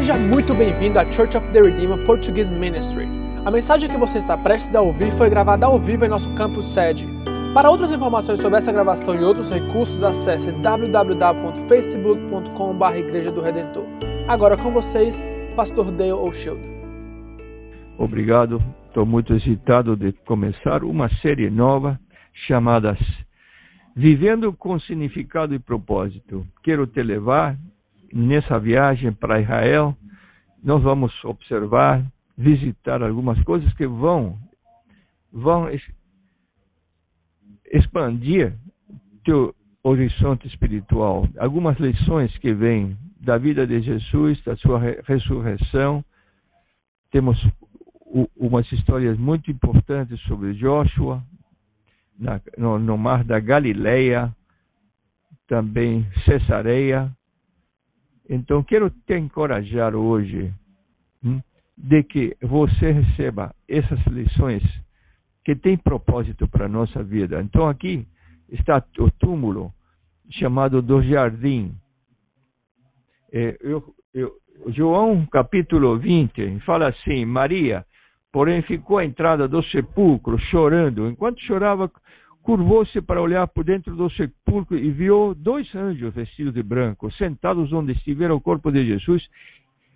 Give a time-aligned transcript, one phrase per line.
[0.00, 3.06] Seja muito bem-vindo à Church of the Redeemer Portuguese Ministry.
[3.44, 6.64] A mensagem que você está prestes a ouvir foi gravada ao vivo em nosso campus
[6.72, 7.06] sede.
[7.52, 13.84] Para outras informações sobre essa gravação e outros recursos, acesse www.facebook.com.br Igreja do Redentor.
[14.26, 15.22] Agora com vocês,
[15.54, 16.62] Pastor Dale O'Shield.
[17.98, 22.00] Obrigado, estou muito excitado de começar uma série nova
[22.46, 22.96] chamada
[23.94, 26.46] Vivendo com Significado e Propósito.
[26.62, 27.58] Quero te levar
[28.12, 29.96] nessa viagem para Israel,
[30.62, 32.04] nós vamos observar,
[32.36, 34.38] visitar algumas coisas que vão
[35.32, 35.68] vão
[37.72, 38.52] expandir
[39.24, 41.28] teu horizonte espiritual.
[41.38, 46.04] Algumas lições que vêm da vida de Jesus, da sua ressurreição.
[47.10, 47.38] Temos
[48.36, 51.22] umas histórias muito importantes sobre Joshua
[52.18, 54.34] na, no, no mar da Galileia,
[55.46, 57.10] também Cesareia,
[58.32, 60.54] então, quero te encorajar hoje
[61.24, 61.40] hum,
[61.76, 64.62] de que você receba essas lições
[65.44, 67.42] que têm propósito para a nossa vida.
[67.42, 68.06] Então, aqui
[68.48, 69.72] está o túmulo
[70.30, 71.74] chamado do jardim.
[73.32, 73.82] É, eu,
[74.14, 74.32] eu,
[74.68, 77.84] João capítulo 20 fala assim: Maria,
[78.32, 81.08] porém, ficou à entrada do sepulcro chorando.
[81.08, 81.90] Enquanto chorava,
[82.42, 87.72] curvou-se para olhar por dentro do sepulcro e viu dois anjos vestidos de branco, sentados
[87.72, 89.26] onde estivera o corpo de Jesus,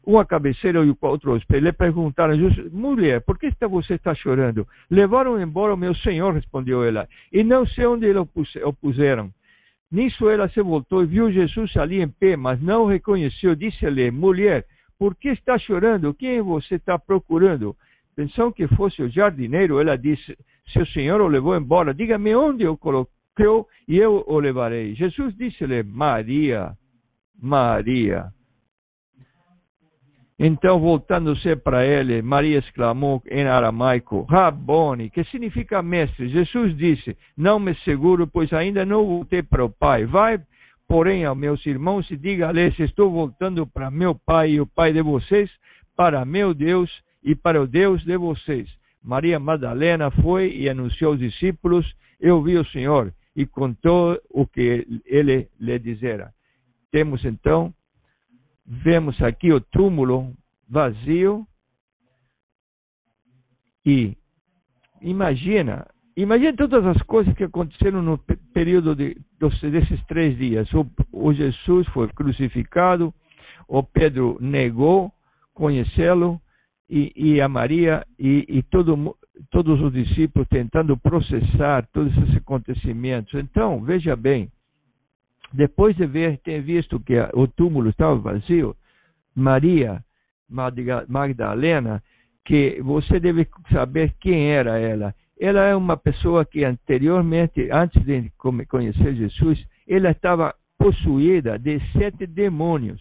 [0.06, 1.62] uma cabeceira e o outro aos pés.
[1.62, 2.36] Lhe perguntaram,
[2.73, 4.67] mulher, por que você está chorando?
[4.91, 9.31] Levaram embora o meu senhor, respondeu ela, e não sei onde o puseram.
[9.91, 13.55] Nisso ela se voltou e viu Jesus ali em pé, mas não o reconheceu.
[13.55, 14.64] Disse-lhe, mulher,
[14.98, 16.12] por que está chorando?
[16.14, 17.77] Quem você está procurando?
[18.17, 20.36] Pensou que fosse o jardineiro, ela disse,
[20.73, 24.95] se o Senhor o levou embora, diga-me onde o colocou e eu o levarei.
[24.95, 26.73] Jesus disse-lhe, Maria,
[27.41, 28.27] Maria.
[30.39, 36.29] Então, voltando-se para ele, Maria exclamou em aramaico, Rabone, que significa mestre.
[36.29, 40.05] Jesus disse, não me seguro, pois ainda não voltei para o Pai.
[40.07, 40.41] Vai,
[40.89, 45.02] porém, aos meus irmãos e diga-lhes, estou voltando para meu Pai e o Pai de
[45.02, 45.48] vocês,
[45.96, 46.91] para meu Deus
[47.23, 48.69] e para o Deus de vocês.
[49.05, 51.87] Maria Madalena foi e anunciou aos discípulos:
[52.19, 56.33] Eu vi o Senhor, e contou o que ele lhe dizera.
[56.91, 57.75] Temos então,
[58.64, 60.33] vemos aqui o túmulo
[60.69, 61.47] vazio
[63.85, 64.17] e
[65.03, 68.17] imagina, imagina todas as coisas que aconteceram no
[68.55, 69.17] período de,
[69.70, 70.73] desses três dias.
[70.73, 73.13] O, o Jesus foi crucificado,
[73.69, 75.13] o Pedro negou
[75.53, 76.41] conhecê-lo,
[76.89, 79.17] e, e a Maria e, e todo,
[79.50, 83.34] todos os discípulos tentando processar todos esses acontecimentos.
[83.34, 84.50] Então, veja bem,
[85.52, 88.77] depois de ver, ter visto que o túmulo estava vazio,
[89.34, 90.02] Maria
[90.48, 92.02] Magdalena,
[92.45, 95.14] que você deve saber quem era ela.
[95.40, 98.30] Ela é uma pessoa que anteriormente, antes de
[98.68, 103.01] conhecer Jesus, ela estava possuída de sete demônios.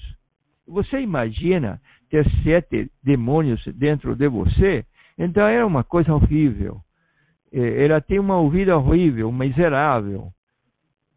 [0.68, 1.82] Você imagina
[2.14, 4.86] ter sete demônios dentro de você,
[5.18, 6.80] então era uma coisa horrível.
[7.52, 10.32] É, ela tem uma vida horrível, miserável.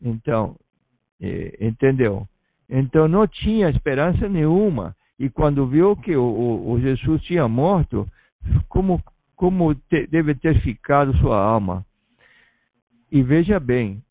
[0.00, 0.56] Então,
[1.20, 2.26] é, entendeu?
[2.66, 4.96] Então não tinha esperança nenhuma.
[5.18, 8.08] E quando viu que o, o Jesus tinha morto,
[8.66, 8.98] como,
[9.34, 11.84] como te, deve ter ficado sua alma?
[13.12, 14.02] E veja bem,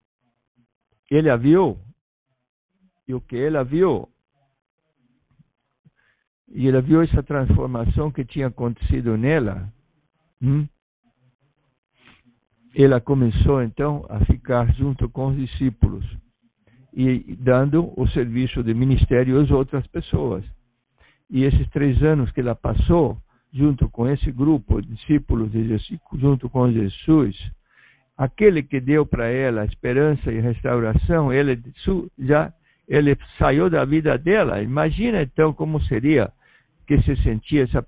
[1.09, 1.79] ele viu,
[3.07, 4.07] e o que ela viu
[6.51, 9.71] e ela viu essa transformação que tinha acontecido nela.
[10.41, 10.67] Hum?
[12.75, 16.05] Ela começou então a ficar junto com os discípulos
[16.93, 20.43] e dando o serviço de ministério às outras pessoas.
[21.29, 23.17] E esses três anos que ela passou
[23.51, 27.35] junto com esse grupo, discípulos de Jesus, junto com Jesus,
[28.17, 31.61] aquele que deu para ela esperança e restauração, ele
[32.19, 32.53] já
[32.87, 34.61] ele saiu da vida dela.
[34.61, 36.31] Imagina então como seria
[36.87, 37.85] que se sentia essa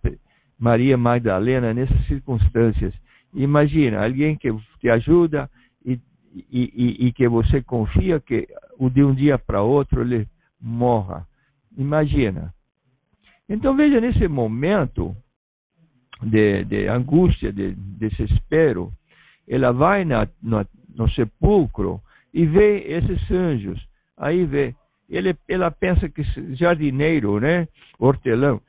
[0.59, 2.94] Maria Magdalena nessas circunstâncias.
[3.33, 5.49] Imagina, alguém que te ajuda
[5.85, 5.99] e,
[6.51, 8.47] e, e que você confia que
[8.91, 10.27] de um dia para outro ele
[10.59, 11.25] morra.
[11.77, 12.53] Imagina.
[13.47, 15.15] Então veja nesse momento
[16.21, 18.91] de, de angústia, de, de desespero,
[19.47, 20.65] ela vai na, no,
[20.95, 22.01] no sepulcro
[22.33, 23.79] e vê esses anjos.
[24.17, 24.75] Aí vê,
[25.09, 26.24] ele, ela pensa que
[26.56, 27.68] jardineiro, né,
[27.98, 28.62] hortelão,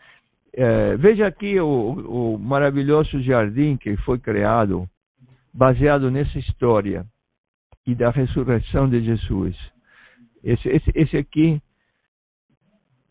[0.52, 4.88] é, veja aqui o, o maravilhoso jardim que foi criado
[5.52, 7.05] baseado nessa história
[7.87, 9.56] e da ressurreição de Jesus.
[10.43, 11.61] Esse, esse, esse aqui,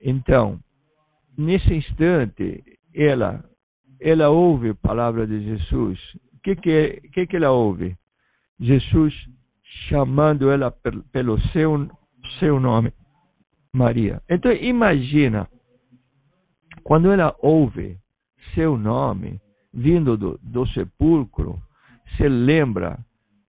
[0.02, 0.60] então,
[1.38, 2.64] nesse instante,
[2.94, 3.44] ela,
[4.00, 6.00] ela ouve a palavra de Jesus.
[6.34, 7.96] O que que, que que ela ouve?
[8.60, 9.14] Jesus
[9.90, 10.72] chamando ela
[11.12, 11.90] pelo seu,
[12.40, 12.92] seu nome,
[13.74, 14.22] Maria.
[14.30, 15.48] Então, imagina,
[16.84, 17.98] quando ela ouve
[18.54, 19.40] seu nome
[19.74, 21.62] vindo do, do sepulcro,
[22.16, 22.98] se lembra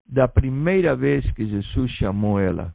[0.07, 2.73] da primeira vez que Jesus chamou ela.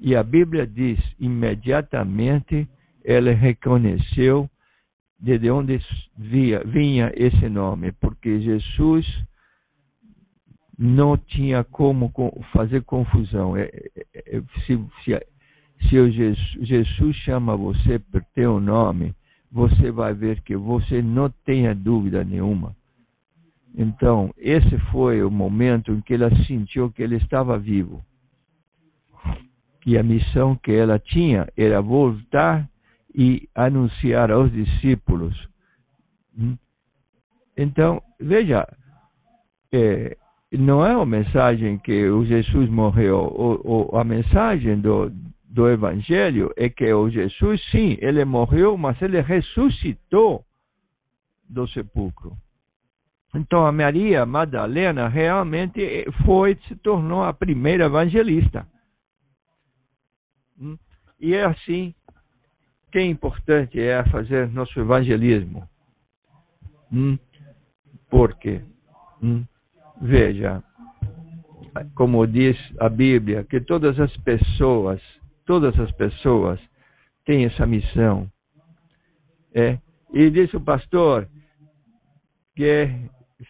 [0.00, 2.68] E a Bíblia diz, imediatamente
[3.04, 4.48] ela reconheceu
[5.18, 5.80] de onde
[6.16, 9.04] via, vinha esse nome, porque Jesus
[10.78, 12.12] não tinha como
[12.52, 13.56] fazer confusão.
[13.56, 15.14] É, é, é, se, se,
[15.82, 19.14] se Jesus, chama você por teu nome,
[19.50, 22.74] você vai ver que você não tenha dúvida nenhuma.
[23.76, 28.02] Então, esse foi o momento em que ela sentiu que ele estava vivo.
[29.86, 32.68] E a missão que ela tinha era voltar
[33.14, 35.34] e anunciar aos discípulos.
[36.38, 36.56] Hum?
[37.56, 38.66] Então, veja,
[39.72, 40.16] é,
[40.52, 43.18] não é uma mensagem que o Jesus morreu.
[43.18, 45.10] O, o, a mensagem do,
[45.48, 50.44] do Evangelho é que o Jesus, sim, ele morreu, mas ele ressuscitou
[51.48, 52.36] do sepulcro.
[53.34, 58.66] Então a Maria Madalena realmente foi, se tornou a primeira evangelista.
[60.60, 60.76] Hum?
[61.20, 61.94] E é assim
[62.90, 65.68] que é importante é fazer nosso evangelismo.
[66.92, 67.18] Hum?
[68.10, 68.62] Porque
[69.22, 69.44] hum?
[70.00, 70.62] Veja,
[71.94, 75.00] como diz a Bíblia, que todas as pessoas,
[75.48, 76.60] todas as pessoas
[77.24, 78.30] têm essa missão.
[79.54, 79.78] É?
[80.12, 81.26] E diz o pastor
[82.54, 82.86] que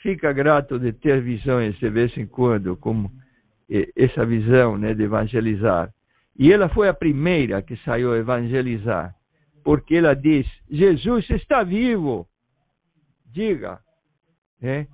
[0.01, 3.11] fica grato de ter visões de vez em quando, como
[3.97, 5.93] essa visão né, de evangelizar.
[6.39, 9.13] E ela foi a primeira que saiu evangelizar,
[9.65, 12.29] porque ela diz: Jesus está vivo.
[13.27, 13.81] Diga.
[14.63, 14.87] É?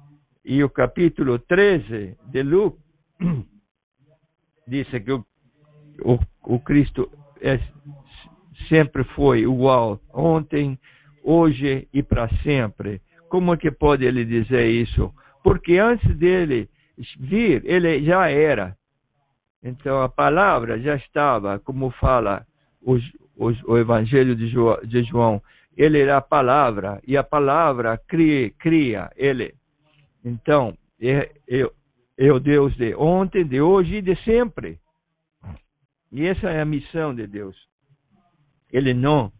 [0.42, 2.80] E o capítulo 13 de Lucas
[4.66, 5.24] diz que o,
[6.02, 7.10] o, o Cristo
[7.40, 7.58] é,
[8.68, 10.78] sempre foi igual, ontem,
[11.22, 13.00] hoje e para sempre.
[13.28, 15.12] Como é que pode ele dizer isso?
[15.42, 16.68] Porque antes dele
[17.18, 18.76] vir, ele já era.
[19.62, 22.46] Então a palavra já estava, como fala
[22.82, 23.02] os,
[23.36, 25.42] os, o Evangelho de João, de João,
[25.76, 29.54] ele era a palavra, e a palavra cria, cria ele
[30.24, 31.70] então, é, é,
[32.18, 34.78] é o Deus de ontem, de hoje e de sempre.
[36.14, 37.56] E essa é a missão de Deus.
[38.72, 39.32] Ele não,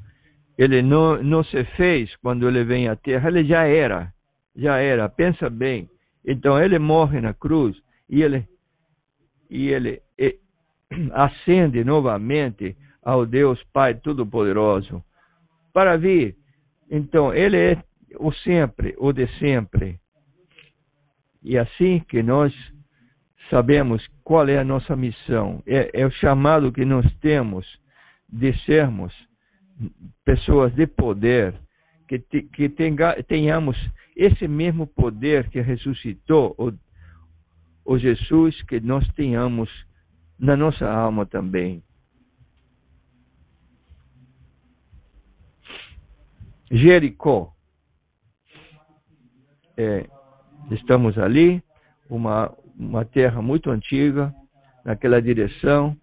[0.58, 4.12] ele não, não se fez quando ele vem à Terra, ele já era,
[4.56, 5.08] já era.
[5.08, 5.88] Pensa bem.
[6.26, 7.80] Então ele morre na cruz
[8.10, 8.44] e ele
[9.48, 10.36] e ele e,
[11.12, 15.00] ascende novamente ao Deus Pai Todo-Poderoso
[15.72, 16.34] para vir.
[16.90, 17.84] Então ele é
[18.18, 20.00] o sempre, o de sempre.
[21.40, 22.52] E assim que nós
[23.50, 27.66] sabemos qual é a nossa missão, é, é o chamado que nós temos
[28.28, 29.12] de sermos
[30.24, 31.54] pessoas de poder,
[32.08, 33.76] que, te, que tenha, tenhamos
[34.16, 36.72] esse mesmo poder que ressuscitou o,
[37.84, 39.68] o Jesus, que nós tenhamos
[40.38, 41.82] na nossa alma também.
[46.70, 47.52] Jericó.
[49.76, 50.06] É,
[50.70, 51.62] Estamos ali,
[52.08, 54.32] uma, uma terra muito antiga,
[54.84, 55.96] naquela direção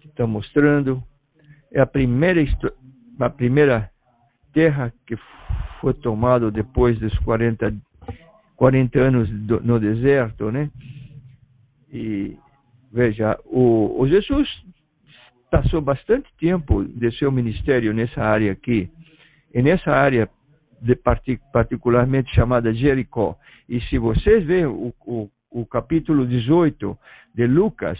[0.00, 1.02] que está mostrando.
[1.72, 2.44] É a primeira,
[3.20, 3.90] a primeira
[4.52, 5.16] terra que
[5.80, 7.74] foi tomada depois dos 40,
[8.56, 10.70] 40 anos do, no deserto, né?
[11.92, 12.36] E
[12.92, 14.48] veja, o, o Jesus
[15.50, 18.88] passou bastante tempo de seu ministério nessa área aqui.
[19.54, 20.28] E nessa área
[20.80, 20.96] de
[21.52, 23.36] particularmente chamada Jericó.
[23.68, 26.98] E se vocês verem o, o, o capítulo 18
[27.34, 27.98] de Lucas,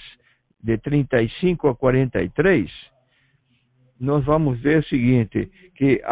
[0.62, 2.71] de 35 a 43,
[4.00, 6.02] nós vamos ver o seguinte, que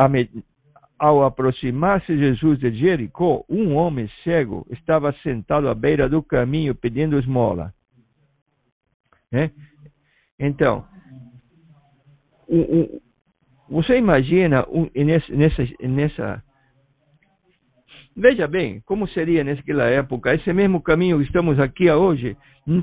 [0.99, 7.18] ao aproximar-se Jesus de Jericó, um homem cego estava sentado à beira do caminho pedindo
[7.18, 7.73] esmola.
[9.32, 9.50] Né?
[10.38, 10.85] Então,
[13.68, 14.66] você imagina
[15.30, 16.44] nessa, nessa
[18.21, 22.37] Veja bem, como seria naquela época, esse mesmo caminho que estamos aqui hoje,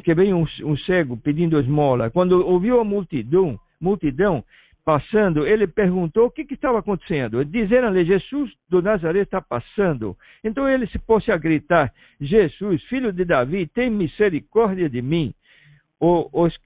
[0.04, 2.10] que vem um, um cego pedindo esmola.
[2.10, 4.44] Quando ouviu a multidão, multidão
[4.84, 7.46] passando, ele perguntou o que, que estava acontecendo.
[7.46, 10.18] Disseram-lhe, Jesus do Nazaré está passando.
[10.44, 15.36] Então ele se pôs a gritar, Jesus, filho de Davi, tem misericórdia de mim.
[16.02, 16.58] os,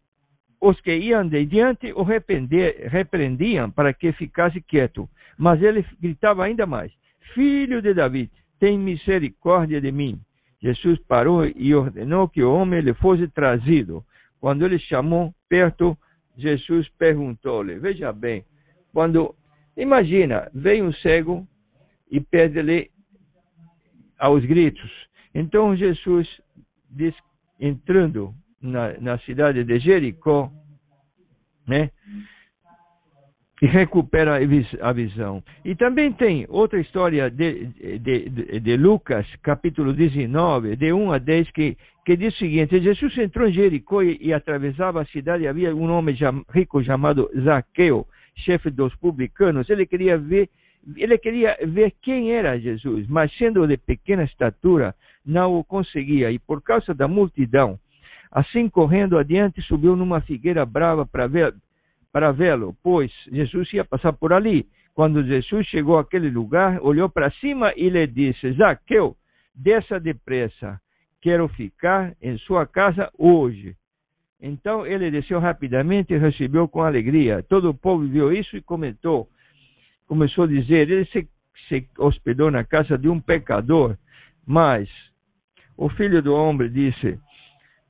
[0.61, 5.09] os que iam de diante o repreendiam para que ficasse quieto.
[5.37, 6.89] Mas ele gritava ainda mais:
[7.33, 8.29] Filho de Davi,
[8.61, 10.21] tem misericórdia de mim.
[10.61, 14.05] Jesus parou e ordenou que o homem lhe fosse trazido.
[14.39, 15.97] Quando ele chamou perto,
[16.37, 18.45] Jesus perguntou-lhe: Veja bem,
[18.93, 19.33] quando
[19.75, 21.47] imagina, vem um cego
[22.09, 22.91] e pede-lhe
[24.19, 24.91] aos gritos.
[25.33, 26.27] Então Jesus
[26.87, 27.15] diz,
[27.59, 30.51] entrando na, na cidade de Jericó,
[31.67, 31.89] né?
[33.61, 34.39] E recupera
[34.81, 35.43] a visão.
[35.63, 37.67] E também tem outra história de,
[37.99, 42.79] de, de, de Lucas, capítulo 19, de 1 a 10, que, que diz o seguinte:
[42.79, 46.15] Jesus entrou em Jericó e, e atravessava a cidade, e havia um homem
[46.51, 49.69] rico chamado Zaqueu, chefe dos publicanos.
[49.69, 50.49] Ele queria ver
[50.97, 56.39] ele queria ver quem era Jesus, mas sendo de pequena estatura, não o conseguia, e
[56.39, 57.77] por causa da multidão,
[58.31, 61.53] assim correndo adiante, subiu numa figueira brava para ver,
[62.11, 64.67] para vê-lo, pois Jesus ia passar por ali.
[64.93, 69.15] Quando Jesus chegou àquele lugar, olhou para cima e lhe disse: Zaqueu,
[69.55, 70.79] desça depressa,
[71.21, 73.75] quero ficar em sua casa hoje.
[74.41, 77.43] Então ele desceu rapidamente e recebeu com alegria.
[77.43, 79.29] Todo o povo viu isso e comentou
[80.11, 81.25] começou a dizer, ele se,
[81.69, 83.95] se hospedou na casa de um pecador,
[84.45, 84.89] mas
[85.77, 87.17] o filho do homem disse,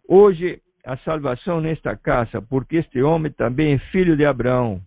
[0.08, 4.82] hoje a salvação nesta casa, porque este homem também é filho de Abraão,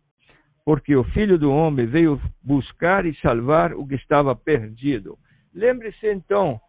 [0.64, 5.16] porque o filho do homem veio buscar e salvar o que estava perdido.
[5.54, 6.60] Lembre-se então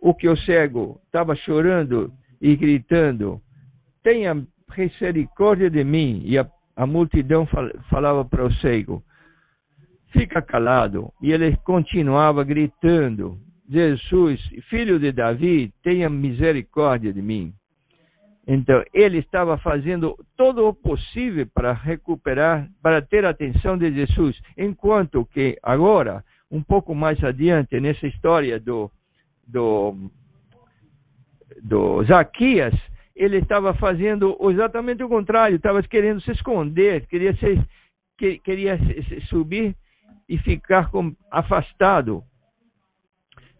[0.00, 3.40] o que o cego estava chorando e gritando:
[4.02, 6.22] Tenha misericórdia de mim.
[6.24, 9.02] E a, a multidão fal, falava para o cego:
[10.12, 11.12] fica calado.
[11.22, 17.52] E ele continuava gritando: Jesus, filho de Davi, tenha misericórdia de mim.
[18.50, 24.40] Então, ele estava fazendo todo o possível para recuperar, para ter a atenção de Jesus,
[24.56, 28.90] enquanto que agora, um pouco mais adiante, nessa história do,
[29.46, 30.10] do,
[31.62, 32.72] do Zaquias,
[33.14, 37.60] ele estava fazendo exatamente o contrário, estava querendo se esconder, queria, se,
[38.16, 38.78] queria
[39.28, 39.76] subir
[40.26, 40.90] e ficar
[41.30, 42.22] afastado.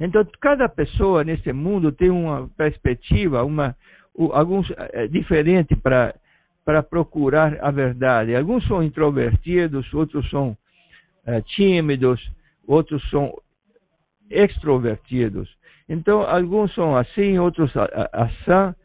[0.00, 3.76] Então, cada pessoa nesse mundo tem uma perspectiva, uma,
[4.32, 6.14] alguns é, diferente para
[6.64, 8.36] para procurar a verdade.
[8.36, 10.54] Alguns são introvertidos, outros são
[11.24, 12.20] é, tímidos,
[12.66, 13.32] outros são
[14.30, 15.48] extrovertidos.
[15.88, 17.72] Então, alguns são assim, outros
[18.12, 18.76] assim.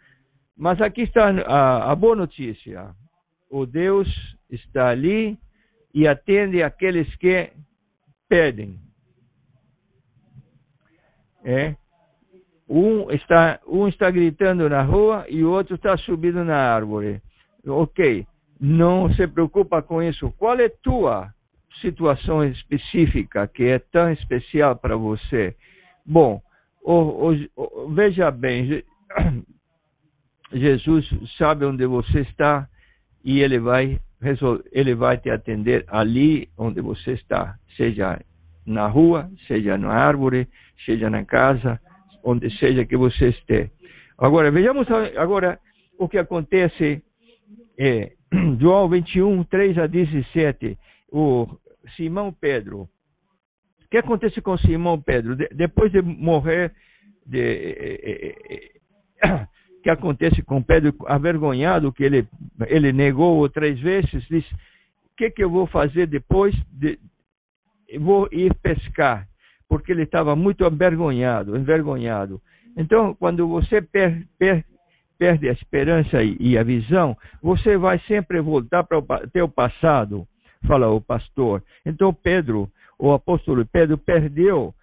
[0.55, 2.95] Mas aqui está a, a boa notícia.
[3.49, 4.07] O Deus
[4.49, 5.37] está ali
[5.93, 7.51] e atende aqueles que
[8.29, 8.79] pedem.
[11.43, 11.75] É.
[12.73, 17.21] Um está, um está gritando na rua e o outro está subindo na árvore.
[17.67, 18.25] Ok,
[18.59, 20.33] não se preocupa com isso.
[20.39, 21.31] Qual é tua
[21.81, 25.55] situação específica que é tão especial para você?
[26.03, 26.41] Bom,
[27.93, 28.83] veja bem,
[30.51, 32.67] Jesus sabe onde você está
[33.23, 33.99] e ele vai
[34.71, 38.19] ele vai te atender ali onde você está seja
[38.65, 40.47] na rua, seja na árvore,
[40.85, 41.79] seja na casa,
[42.23, 43.69] onde seja que você esteja.
[44.17, 44.87] Agora, vejamos
[45.17, 45.59] agora
[45.97, 47.03] o que acontece
[47.77, 48.11] é,
[48.59, 50.77] João 21, 3 a 17,
[51.11, 51.47] o
[51.95, 52.81] Simão Pedro.
[52.81, 55.35] O que acontece com Simão Pedro?
[55.35, 56.71] De, depois de morrer,
[57.25, 57.39] de,
[59.27, 59.47] é, é,
[59.83, 62.27] que acontece com Pedro, avergonhado que ele,
[62.67, 66.97] ele negou três vezes, diz, o que, que eu vou fazer depois de,
[67.99, 69.27] vou ir pescar,
[69.67, 72.41] porque ele estava muito envergonhado, envergonhado.
[72.75, 74.63] Então, quando você per, per,
[75.17, 80.27] perde a esperança e, e, a visão, você vai sempre voltar para o teu passado,
[80.67, 81.63] fala o pastor.
[81.85, 84.73] Então, Pedro, o apóstolo Pedro, perdeu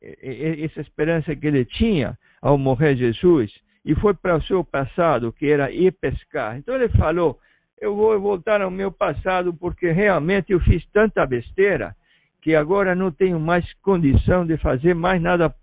[0.00, 3.50] essa esperança que ele tinha ao morrer Jesus
[3.84, 6.56] e foi para o seu passado, que era ir pescar.
[6.56, 7.38] Então, ele falou:
[7.80, 11.94] Eu vou voltar ao meu passado porque realmente eu fiz tanta besteira
[12.42, 15.54] que agora não tenho mais condição de fazer mais nada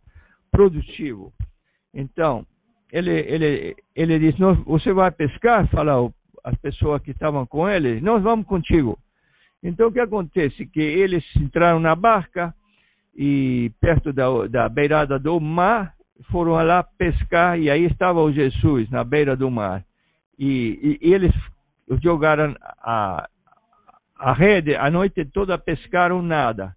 [0.51, 1.31] produtivo.
[1.93, 2.45] Então,
[2.91, 5.67] ele, ele, ele diz, você vai pescar?
[5.69, 6.11] Fala
[6.43, 8.97] as pessoas que estavam com ele, nós vamos contigo.
[9.63, 10.65] Então, o que acontece?
[10.67, 12.53] Que eles entraram na barca
[13.15, 15.93] e perto da, da beirada do mar,
[16.31, 19.83] foram lá pescar e aí estava o Jesus na beira do mar.
[20.37, 21.33] E, e, e eles
[22.01, 23.27] jogaram a,
[24.17, 26.75] a rede, a noite toda pescaram nada.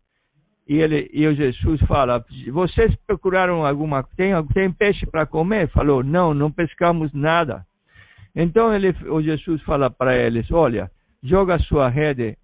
[0.69, 5.69] E, ele, e o Jesus fala: Vocês procuraram alguma tem Tem peixe para comer?
[5.71, 7.65] Falou: Não, não pescamos nada.
[8.35, 10.91] Então ele, o Jesus fala para eles: Olha,
[11.23, 12.37] joga sua rede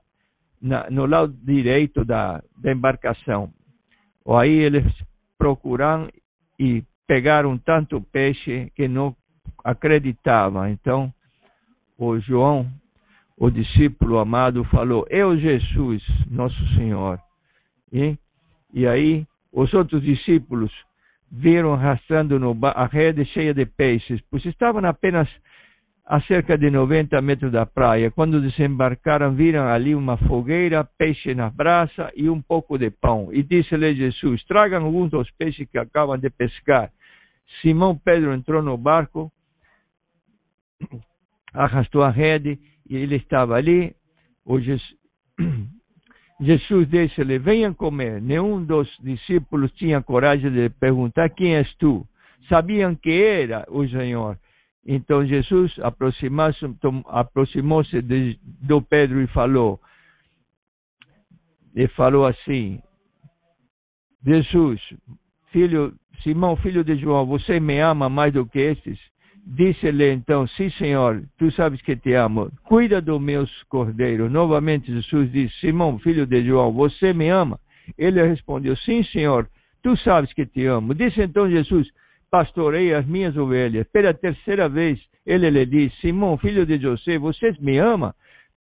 [0.61, 3.51] na, no lado direito da, da embarcação.
[4.27, 4.85] Aí eles
[5.37, 6.09] procuraram
[6.59, 9.15] e pegaram tanto peixe que não
[9.63, 10.67] acreditavam.
[10.69, 11.13] Então,
[11.99, 12.67] o João,
[13.45, 17.19] o discípulo amado, falou: Eu, Jesus, nosso Senhor.
[17.93, 18.17] E,
[18.73, 20.73] e aí, os outros discípulos
[21.31, 25.29] viram arrastando no, a rede cheia de peixes, pois estavam apenas
[26.07, 28.11] a cerca de 90 metros da praia.
[28.11, 33.29] Quando desembarcaram, viram ali uma fogueira, peixe na brasa e um pouco de pão.
[33.31, 36.91] E disse-lhe Jesus: Tragam alguns dos peixes que acabam de pescar.
[37.61, 39.31] Simão Pedro entrou no barco,
[41.55, 42.59] arrastou a rede
[42.89, 43.95] e ele estava ali.
[44.45, 44.97] O Jesus,
[46.41, 48.21] Jesus disse-lhe: Venham comer.
[48.21, 52.07] Nenhum dos discípulos tinha coragem de perguntar: Quem és tu?
[52.49, 54.37] Sabiam que era o Senhor.
[54.87, 55.75] Então Jesus
[57.09, 59.81] aproximou-se do Pedro e falou,
[61.75, 62.83] e falou assim:
[64.27, 64.81] Jesus,
[65.51, 68.99] filho Simão, filho de João, você me ama mais do que estes?
[69.47, 72.51] Disse-lhe então: Sim, Senhor, tu sabes que te amo.
[72.65, 74.33] Cuida dos meus cordeiros.
[74.33, 77.59] Novamente Jesus disse: Simão, filho de João, você me ama?
[77.99, 79.47] Ele respondeu: Sim, Senhor,
[79.83, 80.95] tu sabes que te amo.
[80.95, 81.87] Disse então Jesus:
[82.31, 83.87] pastorei as minhas ovelhas.
[83.93, 88.15] Pela terceira vez, ele lhe disse: Simão, filho de José, você me ama?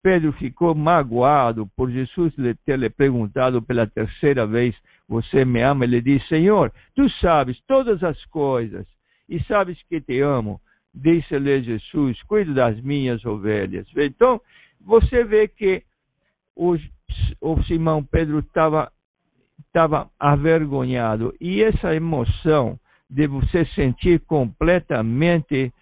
[0.03, 2.35] Pedro ficou magoado por Jesus
[2.67, 4.75] ter lhe perguntado pela terceira vez:
[5.09, 5.85] Você me ama?
[5.85, 8.85] Ele disse: Senhor, tu sabes todas as coisas
[9.29, 10.61] e sabes que te amo.
[10.95, 13.87] Disse-lhe Jesus: Cuide das minhas ovelhas.
[13.97, 14.41] Então,
[14.81, 15.83] você vê que
[16.55, 16.77] o,
[17.41, 18.91] o Simão Pedro estava
[19.67, 22.79] estava avergonhado e essa emoção
[23.11, 25.73] de você sentir completamente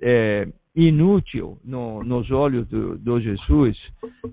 [0.00, 3.76] é, inútil no, nos olhos do, do Jesus.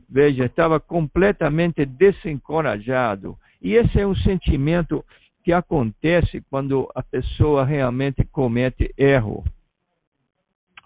[0.09, 3.35] Veja, estava completamente desencorajado.
[3.61, 5.03] E esse é um sentimento
[5.47, 9.45] que acontece quando a pessoa realmente comete erro.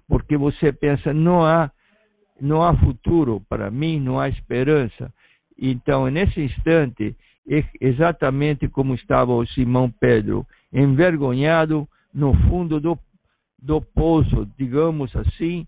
[0.08, 1.72] Porque você pensa, não há,
[2.40, 5.12] não há futuro para mim, não há esperança.
[5.58, 7.16] Então, nesse instante,
[7.82, 13.00] exatamente como estava o Simão Pedro, envergonhado no fundo do,
[13.60, 15.66] do poço, digamos assim,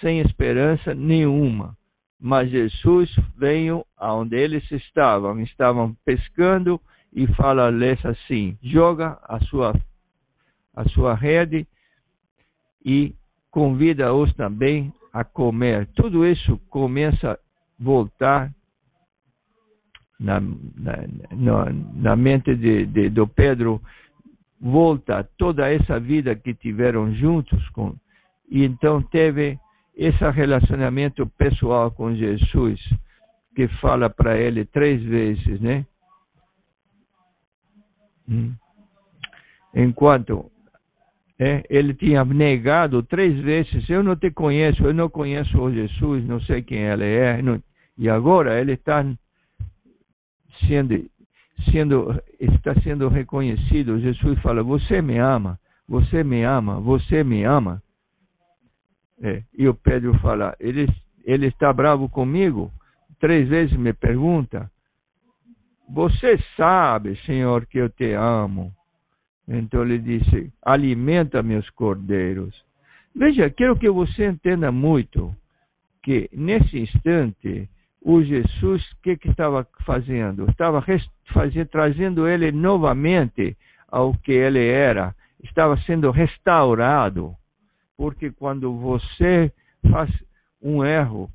[0.00, 1.76] sem esperança nenhuma.
[2.20, 6.80] Mas Jesus veio aonde eles estavam, estavam pescando
[7.12, 9.74] e fala-lhes assim: joga a sua,
[10.74, 11.66] a sua rede
[12.84, 13.14] e
[13.50, 15.86] convida-os também a comer.
[15.94, 17.38] Tudo isso começa a
[17.78, 18.50] voltar
[20.18, 23.80] na, na, na mente de, de, do Pedro
[24.60, 27.94] volta toda essa vida que tiveram juntos com
[28.48, 29.58] e então teve
[29.94, 32.80] esse relacionamento pessoal com Jesus
[33.54, 35.86] que fala para ele três vezes, né?
[38.28, 38.54] Hum.
[39.74, 40.50] Enquanto
[41.38, 46.26] é, ele tinha negado três vezes, eu não te conheço, eu não conheço o Jesus,
[46.26, 47.62] não sei quem ele é, não,
[47.98, 49.04] e agora ele está
[50.66, 51.10] sendo
[51.70, 54.00] sendo está sendo reconhecido.
[54.00, 55.58] Jesus fala: "Você me ama,
[55.88, 57.82] você me ama, você me ama".
[59.22, 60.88] É, e o Pedro fala: "Ele
[61.24, 62.70] ele está bravo comigo".
[63.20, 64.70] Três vezes me pergunta:
[65.88, 68.72] "Você sabe, Senhor, que eu te amo?"
[69.48, 72.54] Então ele disse: "Alimenta meus cordeiros".
[73.14, 75.34] Veja, quero que você entenda muito
[76.02, 77.68] que nesse instante
[78.06, 80.48] o Jesus, o que, que estava fazendo?
[80.48, 80.80] Estava
[81.32, 83.56] fazendo, trazendo ele novamente
[83.88, 85.12] ao que ele era.
[85.42, 87.34] Estava sendo restaurado.
[87.96, 89.52] Porque quando você
[89.90, 90.08] faz
[90.62, 91.28] um erro,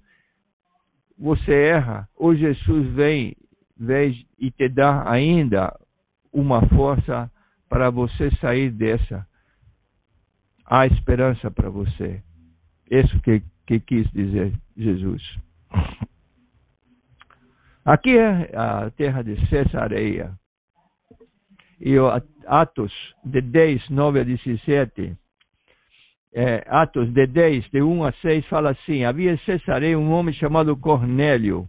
[1.19, 3.35] você erra, o Jesus vem,
[3.77, 5.77] vem e te dá ainda
[6.31, 7.31] uma força
[7.69, 9.25] para você sair dessa.
[10.65, 12.21] Há esperança para você.
[12.89, 15.21] Isso que, que quis dizer Jesus.
[17.84, 20.34] Aqui é a terra de Cesareia.
[21.79, 21.95] E
[22.45, 25.17] Atos de 10, 9 a 17,
[26.34, 30.34] é, Atos de 10, de 1 a 6, fala assim: Havia em Cesareia um homem
[30.36, 31.67] chamado Cornélio,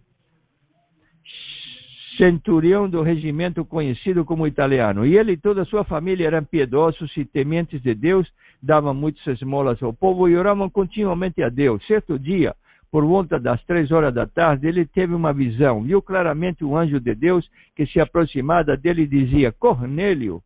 [2.16, 5.06] centurião do regimento conhecido como italiano.
[5.06, 8.28] E ele e toda a sua família eram piedosos e tementes de Deus,
[8.62, 11.84] davam muitas esmolas ao povo e oravam continuamente a Deus.
[11.86, 12.54] Certo dia,
[12.90, 15.82] por volta das três horas da tarde, ele teve uma visão.
[15.82, 20.42] Viu claramente o anjo de Deus que se aproximava dele e dizia: Cornélio.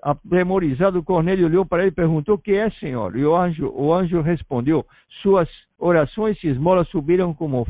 [0.00, 3.16] Atemorizado, Cornélio olhou para ele e perguntou: O que é, senhor?
[3.16, 4.84] E o anjo, o anjo respondeu:
[5.22, 7.60] Suas orações e esmolas subiram como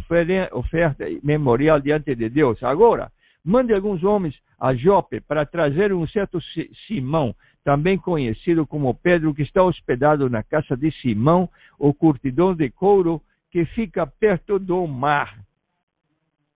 [0.53, 2.63] oferta memorial diante de Deus.
[2.63, 3.13] Agora,
[3.45, 6.39] mande alguns homens a Jope para trazer um certo
[6.87, 12.71] Simão, também conhecido como Pedro, que está hospedado na casa de Simão, o curtidor de
[12.71, 15.39] couro, que fica perto do mar.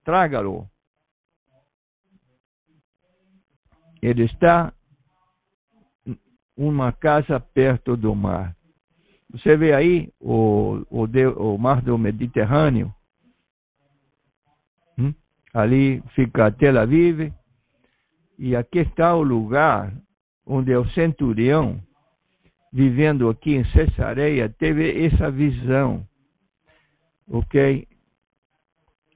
[0.05, 0.67] Traga-lo.
[4.01, 4.73] Ele está
[6.57, 8.57] uma casa perto do mar.
[9.33, 12.95] Você vê aí o, o, o mar do Mediterrâneo.
[14.99, 15.14] Hum?
[15.55, 17.33] Ali fica Tel Aviv.
[18.38, 19.92] E aqui está o lugar
[20.47, 21.81] onde o centurião,
[22.73, 26.07] vivendo aqui em Cesareia, teve essa visão.
[27.27, 27.88] Ok?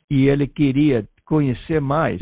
[0.09, 2.21] E ele queria conhecer mais.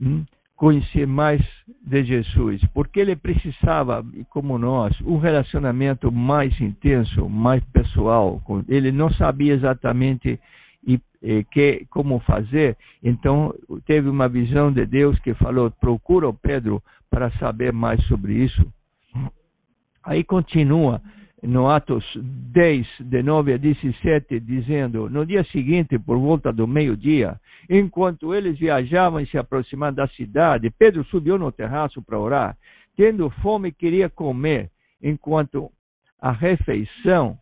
[0.00, 0.24] Hum?
[0.56, 1.40] Conhecer mais
[1.84, 8.40] de Jesus, porque ele precisava, como nós, um relacionamento mais intenso, mais pessoal.
[8.68, 10.38] Ele não sabia exatamente
[10.86, 13.52] e, e, que, como fazer, então
[13.86, 18.64] teve uma visão de Deus que falou: procura o Pedro para saber mais sobre isso.
[20.04, 21.00] Aí continua
[21.46, 27.38] no Atos 10, de 9 a 17, dizendo: No dia seguinte, por volta do meio-dia,
[27.68, 32.56] enquanto eles viajavam e se aproximavam da cidade, Pedro subiu no terraço para orar.
[32.96, 34.70] Tendo fome, queria comer,
[35.02, 35.70] enquanto
[36.20, 37.36] a refeição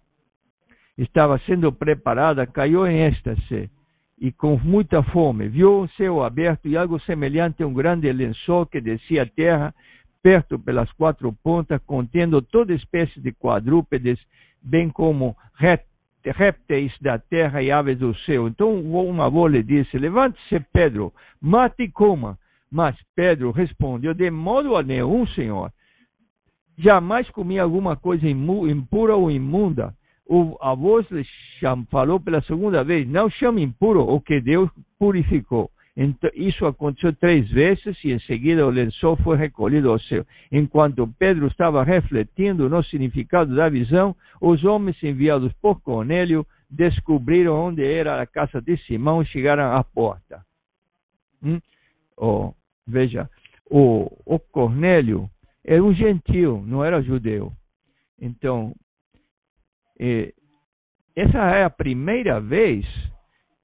[0.98, 3.70] estava sendo preparada, caiu em êxtase
[4.18, 5.48] e com muita fome.
[5.48, 9.74] Viu o céu aberto e algo semelhante a um grande lençol que descia a terra
[10.22, 14.18] perto pelas quatro pontas, contendo toda espécie de quadrúpedes,
[14.62, 15.36] bem como
[16.24, 18.46] répteis da terra e aves do céu.
[18.46, 22.38] Então um avô lhe disse: Levante-se, Pedro, mate e coma.
[22.70, 25.70] Mas Pedro respondeu: De modo nenhum, Senhor.
[26.78, 29.94] Jamais comi alguma coisa impura ou imunda.
[30.26, 31.26] O avô lhe
[31.90, 35.70] falou pela segunda vez: Não chame impuro o que Deus purificou.
[35.94, 40.24] Então, isso aconteceu três vezes e em seguida o lençol foi recolhido ao céu.
[40.50, 47.84] Enquanto Pedro estava refletindo no significado da visão, os homens enviados por Cornélio descobriram onde
[47.84, 50.42] era a casa de Simão e chegaram à porta.
[51.42, 51.60] Hum?
[52.16, 52.54] Oh,
[52.86, 53.28] veja,
[53.70, 55.28] o, o Cornélio
[55.62, 57.52] era um gentil, não era judeu.
[58.18, 58.74] Então,
[60.00, 60.32] eh,
[61.14, 62.86] essa é a primeira vez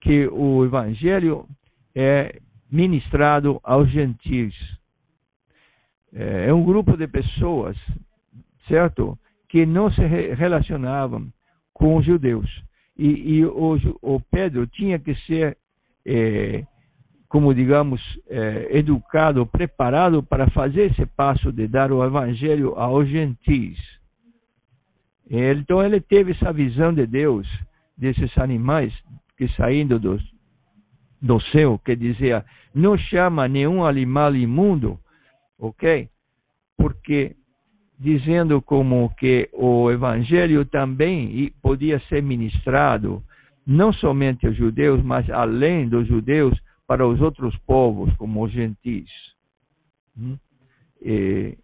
[0.00, 1.46] que o evangelho
[2.00, 2.38] é
[2.70, 4.54] ministrado aos gentios.
[6.14, 7.76] É, é um grupo de pessoas,
[8.68, 9.18] certo?
[9.48, 11.26] Que não se relacionavam
[11.74, 12.48] com os judeus.
[12.96, 15.56] E, e o, o, Pedro tinha que ser,
[16.06, 16.64] é,
[17.28, 23.78] como digamos, é, educado, preparado para fazer esse passo de dar o evangelho aos gentios.
[25.30, 27.46] Então ele teve essa visão de Deus,
[27.96, 28.94] desses animais
[29.36, 30.22] que saindo dos,
[31.20, 34.98] do céu, que dizia, não chama nenhum animal imundo,
[35.58, 36.08] ok?
[36.76, 37.34] Porque
[37.98, 43.22] dizendo como que o evangelho também podia ser ministrado
[43.66, 49.10] não somente aos judeus, mas além dos judeus para os outros povos, como os gentis.
[50.16, 50.38] Hum?
[51.02, 51.58] E,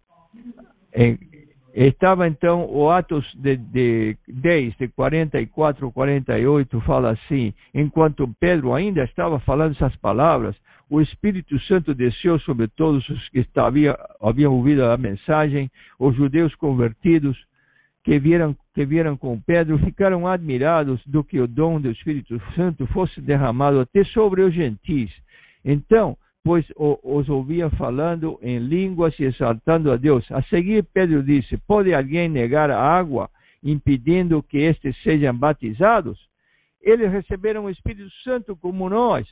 [1.75, 9.03] Estava então o Atos de, de 10, de 44 48, fala assim: enquanto Pedro ainda
[9.03, 10.55] estava falando essas palavras,
[10.89, 16.55] o Espírito Santo desceu sobre todos os que estavam, haviam ouvido a mensagem, os judeus
[16.55, 17.37] convertidos
[18.05, 22.87] que vieram, que vieram com Pedro ficaram admirados do que o dom do Espírito Santo
[22.87, 25.11] fosse derramado até sobre os gentis.
[25.65, 30.31] Então, pois os ouvia falando em línguas e exaltando a Deus.
[30.31, 33.31] A seguir, Pedro disse: Pode alguém negar a água,
[33.63, 36.19] impedindo que estes sejam batizados?
[36.79, 39.27] Eles receberam o Espírito Santo como nós.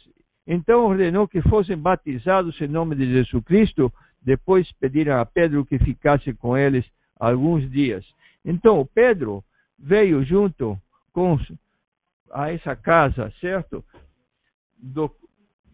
[0.47, 3.93] Então ordenou que fossem batizados em nome de Jesus Cristo.
[4.19, 6.84] Depois pediram a Pedro que ficasse com eles
[7.19, 8.04] alguns dias.
[8.43, 9.43] Então Pedro
[9.78, 10.76] veio junto
[11.13, 11.38] com
[12.32, 13.86] a essa casa, certo?
[14.82, 15.12] Do,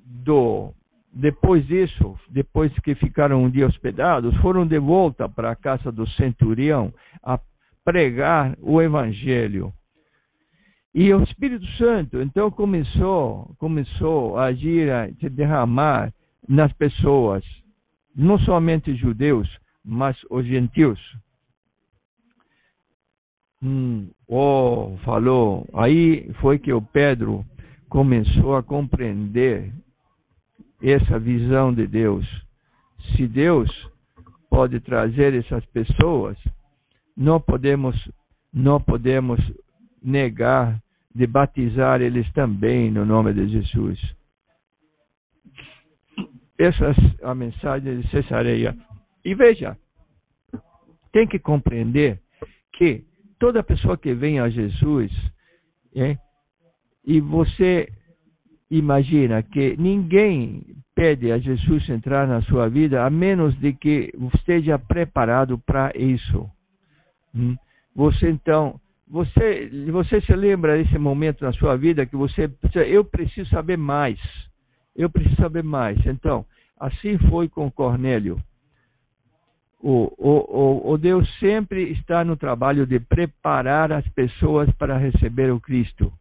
[0.05, 0.73] do
[1.11, 6.07] depois disso, depois que ficaram um dia hospedados, foram de volta para a casa do
[6.11, 6.93] centurião
[7.23, 7.39] a
[7.83, 9.73] pregar o evangelho.
[10.93, 16.13] E o Espírito Santo então começou, começou a agir, a se derramar
[16.47, 17.43] nas pessoas,
[18.15, 19.47] não somente judeus,
[19.83, 20.99] mas os gentios.
[23.61, 25.67] Hum, oh, falou.
[25.73, 27.45] Aí foi que o Pedro
[27.89, 29.71] começou a compreender
[30.81, 32.25] essa visão de Deus.
[33.15, 33.69] Se Deus
[34.49, 36.37] pode trazer essas pessoas,
[37.15, 37.95] não podemos
[38.51, 39.39] não podemos
[40.01, 40.81] negar
[41.13, 43.99] de batizar eles também no nome de Jesus.
[46.57, 48.75] Essa é a mensagem de Cesareia.
[49.23, 49.77] E veja,
[51.11, 52.19] tem que compreender
[52.73, 53.03] que
[53.39, 55.11] toda pessoa que vem a Jesus,
[55.95, 56.17] é,
[57.05, 57.87] e você
[58.69, 60.63] imagina que ninguém
[60.95, 66.49] pede a Jesus entrar na sua vida a menos de que esteja preparado para isso.
[67.33, 67.55] Hum?
[67.95, 72.49] Você então, você, você se lembra desse momento na sua vida que você,
[72.87, 74.19] eu preciso saber mais.
[74.95, 75.97] Eu preciso saber mais.
[76.05, 76.45] Então,
[76.79, 78.39] assim foi com Cornélio.
[79.81, 85.51] O, o, o, o Deus sempre está no trabalho de preparar as pessoas para receber
[85.51, 86.11] o Cristo.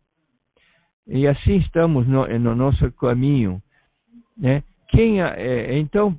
[1.08, 3.62] E assim estamos no, no nosso caminho.
[4.36, 4.62] Né?
[4.88, 6.18] Quem, é, então,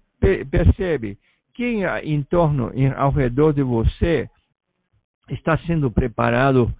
[0.50, 1.18] percebe,
[1.54, 4.28] quem em torno, ao redor de você,
[5.30, 6.74] está sendo preparado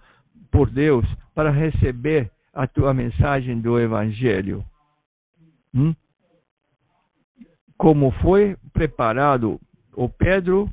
[0.50, 4.64] por Deus para receber a tua mensagem do Evangelho.
[5.72, 5.94] Hum?
[7.78, 9.60] Como foi preparado
[9.94, 10.68] o Pedro,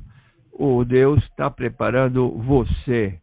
[0.52, 3.18] o Deus está preparando você.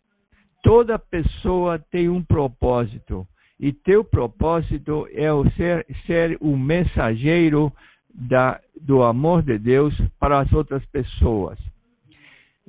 [0.64, 3.28] Toda pessoa tem um propósito
[3.60, 7.72] e teu propósito é o ser, ser o mensageiro
[8.14, 11.58] da, do amor de Deus para as outras pessoas.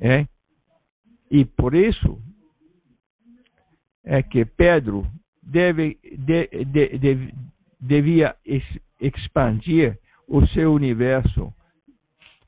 [0.01, 0.27] É?
[1.31, 2.19] E por isso
[4.05, 5.07] é que Pedro
[5.43, 7.35] deve, de, de, de,
[7.81, 8.37] devia
[9.01, 11.53] expandir o seu universo,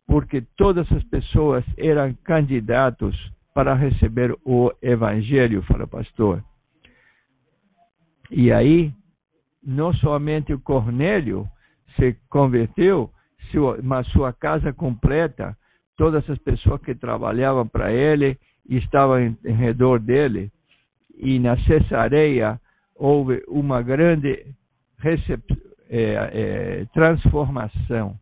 [0.07, 3.17] porque todas as pessoas eram candidatos
[3.53, 6.43] para receber o evangelho, fala o pastor.
[8.31, 8.93] E aí,
[9.63, 11.47] não somente o Cornélio
[11.97, 13.11] se converteu,
[13.83, 15.57] mas sua casa completa,
[15.97, 18.39] todas as pessoas que trabalhavam para ele
[18.69, 20.51] estavam em, em redor dele.
[21.17, 22.61] E na Cesareia
[22.95, 24.47] houve uma grande
[25.05, 25.39] é,
[25.91, 28.15] é, transformação,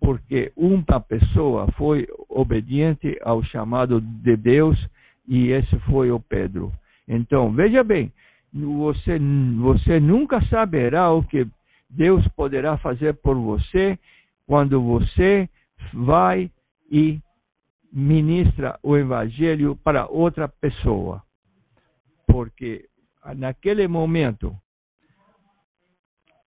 [0.00, 4.78] porque uma pessoa foi obediente ao chamado de Deus
[5.28, 6.72] e esse foi o Pedro.
[7.06, 8.12] Então, veja bem,
[8.52, 9.18] você,
[9.58, 11.46] você nunca saberá o que
[11.88, 13.98] Deus poderá fazer por você
[14.46, 15.48] quando você
[15.92, 16.50] vai
[16.90, 17.20] e
[17.92, 21.22] ministra o evangelho para outra pessoa.
[22.26, 22.88] Porque
[23.36, 24.56] naquele momento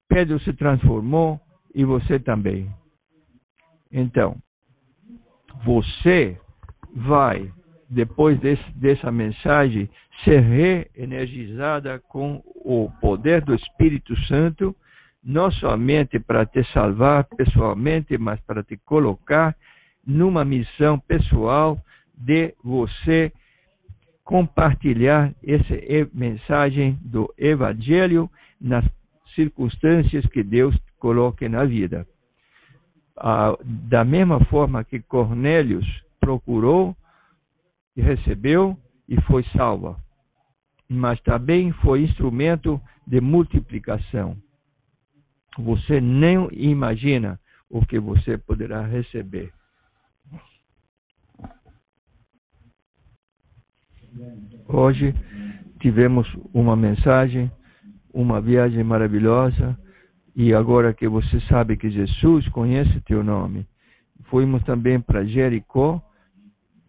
[0.08, 1.40] Pedro se transformou
[1.74, 2.70] e você também.
[3.92, 4.38] Então,
[5.64, 6.40] você
[6.94, 7.52] vai,
[7.92, 9.90] depois desse, dessa mensagem,
[10.24, 14.74] ser reenergizada com o poder do Espírito Santo,
[15.22, 19.54] não somente para te salvar pessoalmente, mas para te colocar
[20.08, 21.78] numa missão pessoal
[22.18, 23.32] de você
[24.24, 25.76] compartilhar essa
[26.14, 28.86] mensagem do Evangelho nas
[29.36, 32.08] circunstâncias que Deus coloque na vida.
[33.18, 35.86] Ah, da mesma forma que Cornélios
[36.20, 36.96] procurou
[37.96, 38.78] e recebeu
[39.08, 39.98] e foi salva
[40.92, 44.36] mas também foi instrumento de multiplicação.
[45.58, 49.54] Você nem imagina o que você poderá receber.
[54.68, 55.16] Hoje
[55.80, 57.50] tivemos uma mensagem,
[58.14, 59.80] uma viagem maravilhosa,
[60.36, 63.66] e agora que você sabe que Jesus conhece teu nome,
[64.26, 66.02] fomos também para Jericó,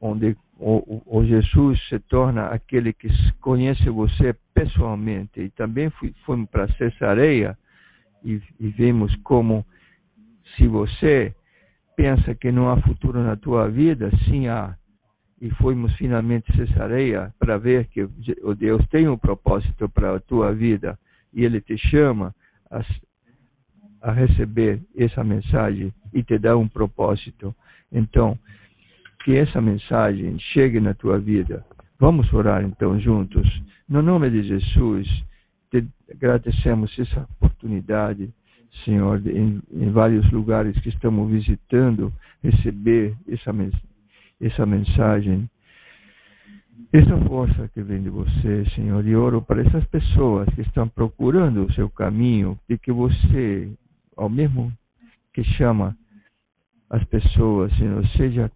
[0.01, 3.09] onde o, Jesus se torna aquele que
[3.40, 5.40] conhece você pessoalmente.
[5.40, 7.59] E também fui, fomos para Cesareia
[8.25, 9.66] e, e vimos como
[10.57, 11.35] se você
[11.96, 14.77] pensa que não há futuro na tua vida, sim há.
[15.40, 18.09] E fomos finalmente Cesareia para ver que
[18.42, 20.96] o Deus tem um propósito para a tua vida
[21.35, 22.33] e Ele te chama
[22.70, 22.85] a,
[24.01, 27.53] a receber essa mensagem e te dá um propósito.
[27.90, 28.38] Então,
[29.24, 31.64] que essa mensagem chegue na tua vida.
[31.98, 33.46] Vamos orar então juntos.
[33.88, 35.06] No nome de Jesus,
[35.70, 38.28] te agradecemos essa oportunidade,
[38.85, 43.52] Senhor, em, em vários lugares que estamos visitando, receber essa,
[44.40, 45.48] essa mensagem.
[46.92, 51.64] Essa força que vem de você, Senhor, e oro para essas pessoas que estão procurando
[51.64, 53.72] o seu caminho, e que você,
[54.16, 54.72] ao mesmo
[55.32, 55.96] que chama
[56.90, 58.50] as pessoas, Senhor, seja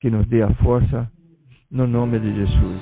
[0.00, 1.08] que nos dê a força,
[1.70, 2.80] no nome de Jesus.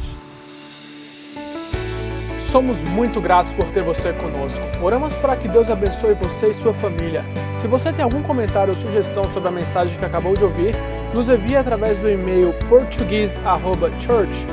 [2.41, 4.65] Somos muito gratos por ter você conosco.
[4.83, 7.25] Oramos para que Deus abençoe você e sua família.
[7.55, 10.73] Se você tem algum comentário ou sugestão sobre a mensagem que acabou de ouvir,
[11.13, 14.47] nos envie através do e-mail português.church